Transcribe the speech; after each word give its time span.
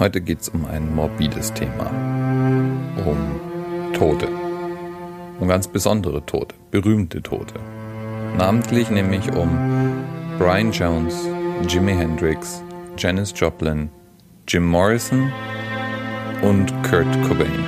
Heute 0.00 0.22
geht 0.22 0.40
es 0.40 0.48
um 0.48 0.64
ein 0.64 0.94
morbides 0.94 1.52
Thema. 1.52 1.90
Um 3.04 3.92
Tote. 3.92 4.28
Um 5.38 5.46
ganz 5.46 5.68
besondere 5.68 6.24
Tote, 6.24 6.54
berühmte 6.70 7.22
Tote. 7.22 7.52
Namentlich 8.38 8.88
nämlich 8.88 9.30
um 9.36 9.50
Brian 10.38 10.72
Jones, 10.72 11.28
Jimi 11.68 11.92
Hendrix, 11.92 12.62
Janis 12.96 13.34
Joplin, 13.36 13.90
Jim 14.48 14.64
Morrison 14.64 15.30
und 16.40 16.72
Kurt 16.82 17.12
Cobain. 17.28 17.62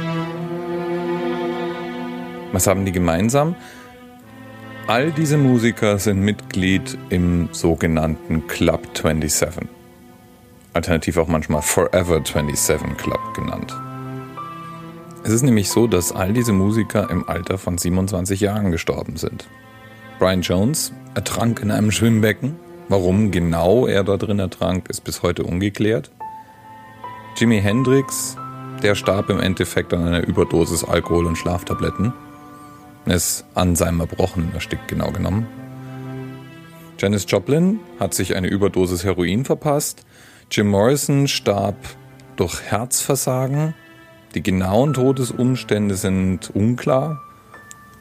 Was 2.53 2.67
haben 2.67 2.87
die 2.87 2.93
gemeinsam? 2.93 3.57
All 4.87 5.11
diese 5.11 5.37
Musiker 5.37 5.99
sind 5.99 6.21
Mitglied 6.21 6.96
im 7.11 7.51
sogenannten 7.53 8.46
Club 8.46 8.96
27 8.96 9.82
alternativ 10.73 11.16
auch 11.16 11.29
manchmal 11.29 11.62
Forever 11.62 12.23
27 12.25 12.96
Club 12.96 13.34
genannt. 13.34 13.74
Es 15.24 15.30
ist 15.30 15.42
nämlich 15.42 15.70
so, 15.70 15.87
dass 15.87 16.12
all 16.12 16.33
diese 16.33 16.52
Musiker 16.52 17.09
im 17.10 17.28
Alter 17.28 17.59
von 17.59 17.78
27 17.78 18.41
Jahren 18.41 18.73
gestorben 18.73 19.16
sind. 19.16 19.47
Brian 20.19 20.42
Jones 20.42 20.92
ertrank 21.14 21.61
in 21.61 21.70
einem 21.70 21.92
Schwimmbecken. 21.92 22.56
Warum 22.88 23.30
genau 23.30 23.87
er 23.87 24.02
da 24.02 24.16
drin 24.16 24.38
ertrank, 24.38 24.88
ist 24.88 25.02
bis 25.02 25.23
heute 25.23 25.45
ungeklärt. 25.45 26.11
Jimi 27.36 27.61
Hendrix, 27.61 28.36
der 28.83 28.95
starb 28.95 29.30
im 29.30 29.41
Endeffekt 29.41 29.95
an 29.95 30.06
einer 30.06 30.27
Überdosis 30.27 30.84
Alkohol 30.84 31.27
und 31.27 31.36
Schlaftabletten. 31.36 32.12
Ist 33.06 33.45
an 33.55 33.77
seinem 33.77 34.00
Erbrochenen 34.00 34.52
erstickt, 34.55 34.89
genau 34.89 35.11
genommen. 35.12 35.47
Janis 36.98 37.27
Joplin 37.28 37.80
hat 37.98 38.14
sich 38.14 38.36
eine 38.36 38.48
Überdosis 38.48 39.05
Heroin 39.05 39.45
verpasst 39.45 40.05
Jim 40.55 40.69
Morrison 40.69 41.29
starb 41.29 41.77
durch 42.37 42.61
Herzversagen. 42.61 43.73
Die 44.34 44.42
genauen 44.42 44.92
Todesumstände 44.92 45.95
sind 45.95 46.50
unklar. 46.55 47.22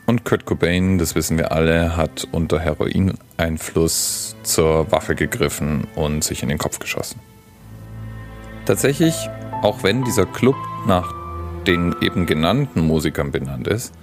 Und 0.06 0.26
Kurt 0.26 0.46
Cobain, 0.46 0.98
das 0.98 1.16
wissen 1.16 1.38
wir 1.38 1.54
alle, 1.54 1.96
hat 1.96 2.28
unter 2.34 2.60
Heroineinfluss 2.60 4.36
zur 4.44 4.92
Waffe 4.92 5.16
gegriffen 5.16 5.88
und 5.96 6.26
sich 6.26 6.44
in 6.44 6.50
den 6.50 6.58
Kopf 6.58 6.80
geschossen. 6.80 7.22
Tatsächlich, 8.66 9.16
auch 9.62 9.82
wenn 9.84 10.04
dieser 10.04 10.26
Club 10.26 10.58
nach 10.86 11.14
den 11.66 11.96
eben 12.02 12.26
genannten 12.26 12.82
Musikern 12.82 13.32
benannt 13.32 13.70
ist, 13.70 13.94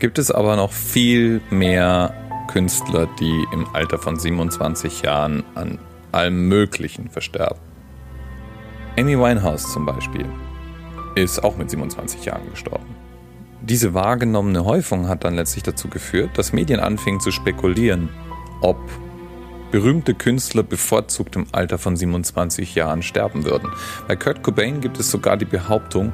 gibt 0.00 0.18
es 0.18 0.30
aber 0.30 0.56
noch 0.56 0.72
viel 0.72 1.40
mehr 1.48 2.12
Künstler, 2.48 3.08
die 3.18 3.46
im 3.54 3.66
Alter 3.72 3.96
von 3.96 4.18
27 4.18 5.00
Jahren 5.00 5.44
an 5.54 5.78
allem 6.12 6.46
Möglichen 6.46 7.08
versterben. 7.08 7.65
Amy 8.98 9.18
Winehouse 9.18 9.72
zum 9.72 9.84
Beispiel 9.84 10.24
ist 11.14 11.44
auch 11.44 11.56
mit 11.56 11.70
27 11.70 12.24
Jahren 12.24 12.48
gestorben. 12.50 12.86
Diese 13.60 13.92
wahrgenommene 13.92 14.64
Häufung 14.64 15.08
hat 15.08 15.24
dann 15.24 15.34
letztlich 15.34 15.64
dazu 15.64 15.88
geführt, 15.88 16.30
dass 16.38 16.52
Medien 16.52 16.80
anfingen 16.80 17.20
zu 17.20 17.30
spekulieren, 17.30 18.08
ob 18.62 18.78
berühmte 19.70 20.14
Künstler 20.14 20.62
bevorzugt 20.62 21.36
im 21.36 21.46
Alter 21.52 21.76
von 21.76 21.96
27 21.96 22.74
Jahren 22.74 23.02
sterben 23.02 23.44
würden. 23.44 23.70
Bei 24.08 24.16
Kurt 24.16 24.42
Cobain 24.42 24.80
gibt 24.80 24.98
es 24.98 25.10
sogar 25.10 25.36
die 25.36 25.44
Behauptung, 25.44 26.12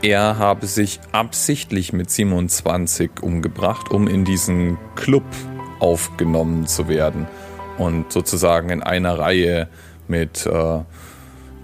er 0.00 0.38
habe 0.38 0.66
sich 0.66 1.00
absichtlich 1.12 1.94
mit 1.94 2.10
27 2.10 3.22
umgebracht, 3.22 3.90
um 3.90 4.06
in 4.06 4.24
diesen 4.24 4.76
Club 4.96 5.24
aufgenommen 5.80 6.66
zu 6.66 6.88
werden 6.88 7.26
und 7.78 8.12
sozusagen 8.12 8.68
in 8.68 8.82
einer 8.82 9.18
Reihe 9.18 9.68
mit 10.06 10.44
äh, 10.44 10.80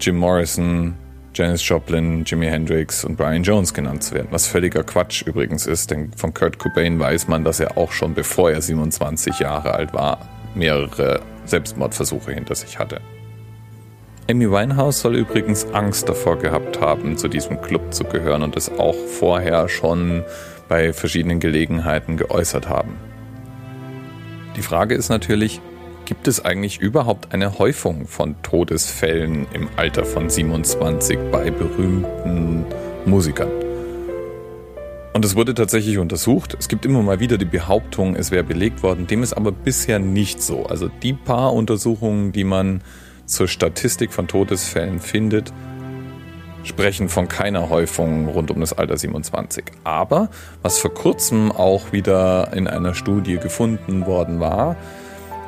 Jim 0.01 0.17
Morrison, 0.17 0.95
Janis 1.35 1.67
Joplin, 1.67 2.23
Jimi 2.25 2.47
Hendrix 2.47 3.05
und 3.05 3.17
Brian 3.17 3.43
Jones 3.43 3.71
genannt 3.71 4.01
zu 4.01 4.15
werden. 4.15 4.29
Was 4.31 4.47
völliger 4.47 4.83
Quatsch 4.83 5.21
übrigens 5.21 5.67
ist, 5.67 5.91
denn 5.91 6.11
von 6.13 6.33
Kurt 6.33 6.57
Cobain 6.57 6.99
weiß 6.99 7.27
man, 7.27 7.43
dass 7.43 7.59
er 7.59 7.77
auch 7.77 7.91
schon 7.91 8.15
bevor 8.15 8.49
er 8.49 8.63
27 8.63 9.39
Jahre 9.39 9.75
alt 9.75 9.93
war, 9.93 10.27
mehrere 10.55 11.21
Selbstmordversuche 11.45 12.33
hinter 12.33 12.55
sich 12.55 12.79
hatte. 12.79 12.99
Amy 14.27 14.49
Winehouse 14.49 15.01
soll 15.01 15.17
übrigens 15.17 15.65
Angst 15.71 16.09
davor 16.09 16.39
gehabt 16.39 16.81
haben, 16.81 17.17
zu 17.17 17.27
diesem 17.27 17.61
Club 17.61 17.93
zu 17.93 18.03
gehören 18.03 18.41
und 18.41 18.57
es 18.57 18.71
auch 18.71 18.95
vorher 18.95 19.69
schon 19.69 20.23
bei 20.67 20.93
verschiedenen 20.93 21.39
Gelegenheiten 21.39 22.17
geäußert 22.17 22.67
haben. 22.67 22.95
Die 24.55 24.63
Frage 24.63 24.95
ist 24.95 25.09
natürlich, 25.09 25.61
Gibt 26.11 26.27
es 26.27 26.43
eigentlich 26.43 26.81
überhaupt 26.81 27.33
eine 27.33 27.57
Häufung 27.57 28.05
von 28.05 28.35
Todesfällen 28.43 29.47
im 29.53 29.69
Alter 29.77 30.03
von 30.03 30.29
27 30.29 31.17
bei 31.31 31.51
berühmten 31.51 32.65
Musikern? 33.05 33.49
Und 35.13 35.23
es 35.23 35.37
wurde 35.37 35.53
tatsächlich 35.53 35.99
untersucht. 35.99 36.57
Es 36.59 36.67
gibt 36.67 36.85
immer 36.85 37.01
mal 37.01 37.21
wieder 37.21 37.37
die 37.37 37.45
Behauptung, 37.45 38.17
es 38.17 38.29
wäre 38.29 38.43
belegt 38.43 38.83
worden. 38.83 39.07
Dem 39.07 39.23
ist 39.23 39.31
aber 39.31 39.53
bisher 39.53 39.99
nicht 39.99 40.43
so. 40.43 40.65
Also 40.65 40.89
die 40.89 41.13
paar 41.13 41.53
Untersuchungen, 41.53 42.33
die 42.33 42.43
man 42.43 42.81
zur 43.25 43.47
Statistik 43.47 44.11
von 44.11 44.27
Todesfällen 44.27 44.99
findet, 44.99 45.53
sprechen 46.63 47.07
von 47.07 47.29
keiner 47.29 47.69
Häufung 47.69 48.27
rund 48.27 48.51
um 48.51 48.59
das 48.59 48.73
Alter 48.73 48.97
27. 48.97 49.63
Aber 49.85 50.29
was 50.61 50.77
vor 50.77 50.93
kurzem 50.93 51.53
auch 51.53 51.93
wieder 51.93 52.51
in 52.53 52.67
einer 52.67 52.95
Studie 52.95 53.37
gefunden 53.37 54.05
worden 54.05 54.41
war, 54.41 54.75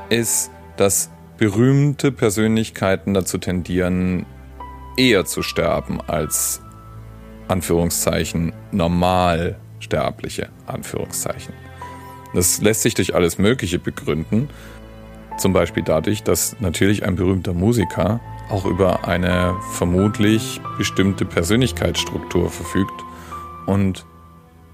ist, 0.09 0.52
dass 0.78 1.09
berühmte 1.38 2.12
Persönlichkeiten 2.12 3.14
dazu 3.14 3.38
tendieren, 3.38 4.25
eher 4.97 5.25
zu 5.25 5.41
sterben 5.41 6.00
als 6.02 6.62
Anführungszeichen 7.47 8.53
normal 8.72 9.58
sterbliche 9.80 10.50
Anführungszeichen. 10.66 11.53
Das 12.34 12.62
lässt 12.62 12.81
sich 12.81 12.94
durch 12.96 13.13
alles 13.13 13.38
Mögliche 13.38 13.80
begründen. 13.80 14.50
Zum 15.38 15.53
Beispiel 15.53 15.84
dadurch, 15.84 16.24
dass 16.24 16.56
natürlich 16.59 17.03
ein 17.06 17.16
berühmter 17.16 17.53
Musiker 17.53 18.22
auch 18.50 18.66
über 18.66 19.08
eine 19.08 19.56
vermutlich 19.74 20.62
bestimmte 20.78 21.25
Persönlichkeitsstruktur 21.25 22.50
verfügt 22.50 23.03
und 23.66 24.06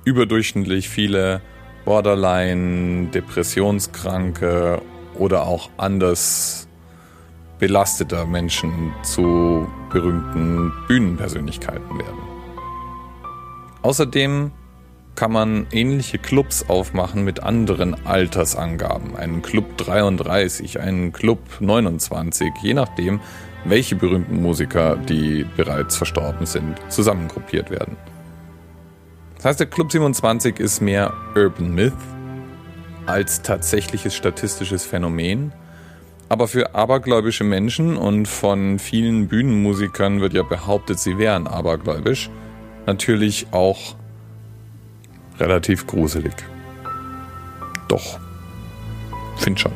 überdurchschnittlich 0.06 0.90
viele 0.90 1.42
Borderline, 1.86 3.08
Depressionskranke 3.08 4.82
oder 5.20 5.46
auch 5.46 5.70
anders 5.78 6.68
belasteter 7.60 8.26
Menschen 8.26 8.94
zu 9.04 9.68
berühmten 9.92 10.72
Bühnenpersönlichkeiten 10.88 12.00
werden. 12.00 12.20
Außerdem 13.82 14.52
kann 15.16 15.32
man 15.34 15.68
ähnliche 15.72 16.18
Clubs 16.18 16.70
aufmachen 16.70 17.26
mit 17.26 17.44
anderen 17.44 18.06
Altersangaben. 18.06 19.18
Einen 19.18 19.42
Club 19.42 19.78
33, 19.78 20.80
einen 20.80 21.12
Club 21.12 21.40
29, 21.60 22.54
je 22.62 22.74
nachdem, 22.74 23.20
welche 23.66 23.96
berühmten 23.96 24.42
Musiker, 24.42 24.96
die 24.96 25.46
bereits 25.58 25.98
verstorben 25.98 26.46
sind, 26.46 26.78
zusammengruppiert 26.88 27.70
werden. 27.70 27.98
Das 29.36 29.46
heißt, 29.46 29.60
der 29.60 29.68
Club 29.68 29.92
27 29.92 30.60
ist 30.60 30.82
mehr 30.82 31.14
Urban 31.36 31.74
Myth 31.76 31.94
als 33.10 33.42
tatsächliches 33.42 34.16
statistisches 34.16 34.86
Phänomen. 34.86 35.52
Aber 36.30 36.48
für 36.48 36.76
abergläubische 36.76 37.44
Menschen 37.44 37.98
und 37.98 38.28
von 38.28 38.78
vielen 38.78 39.28
Bühnenmusikern 39.28 40.22
wird 40.22 40.34
ja 40.34 40.44
behauptet, 40.44 41.00
sie 41.00 41.18
wären 41.18 41.48
abergläubisch, 41.48 42.30
natürlich 42.86 43.48
auch 43.52 43.96
relativ 45.40 45.88
gruselig. 45.88 46.34
Doch, 47.88 48.20
find 49.38 49.60
schon. 49.60 49.72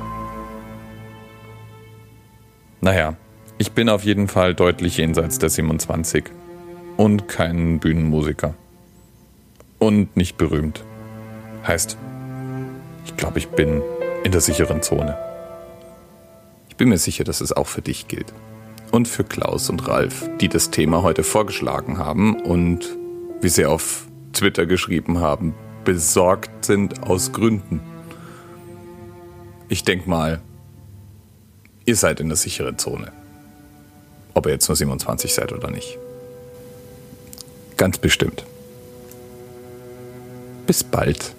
Naja, 2.82 3.16
ich 3.58 3.72
bin 3.72 3.90
auf 3.90 4.04
jeden 4.04 4.28
Fall 4.28 4.54
deutlich 4.54 4.98
jenseits 4.98 5.40
der 5.40 5.50
27 5.50 6.26
und 6.98 7.28
kein 7.28 7.80
Bühnenmusiker. 7.80 8.54
Und 9.80 10.16
nicht 10.16 10.38
berühmt. 10.38 10.84
Heißt, 11.66 11.98
ich 13.06 13.18
glaube, 13.18 13.40
ich 13.40 13.50
bin 13.50 13.82
in 14.24 14.32
der 14.32 14.42
sicheren 14.42 14.82
Zone. 14.82 15.18
Ich 16.70 16.78
bin 16.78 16.90
mir 16.90 16.98
sicher, 16.98 17.24
dass 17.24 17.42
es 17.42 17.54
auch 17.54 17.68
für 17.68 17.82
dich 17.82 18.08
gilt. 18.08 18.34
Und 18.92 19.08
für 19.08 19.24
Klaus 19.24 19.70
und 19.70 19.88
Ralf, 19.88 20.30
die 20.40 20.50
das 20.50 20.70
Thema 20.70 21.04
heute 21.04 21.24
vorgeschlagen 21.24 21.98
haben 21.98 22.40
und, 22.42 22.98
wie 23.42 23.50
sie 23.50 23.66
auf 23.66 24.08
Twitter 24.34 24.66
geschrieben 24.66 25.20
haben, 25.20 25.56
besorgt 25.84 26.66
sind 26.66 27.04
aus 27.04 27.32
Gründen. 27.32 27.82
Ich 29.68 29.84
denke 29.84 30.10
mal, 30.10 30.42
ihr 31.86 31.96
seid 31.96 32.20
in 32.20 32.30
der 32.30 32.38
sicheren 32.38 32.78
Zone. 32.78 33.12
Ob 34.34 34.46
ihr 34.46 34.52
jetzt 34.54 34.68
nur 34.68 34.76
27 34.76 35.34
seid 35.34 35.52
oder 35.52 35.70
nicht. 35.70 35.98
Ganz 37.78 37.98
bestimmt. 37.98 38.46
Bis 40.66 40.84
bald. 40.84 41.36